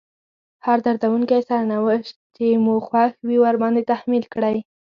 [0.65, 4.57] هر دردونکی سرنوشت چې مو خوښ وي ورباندې تحميل کړئ.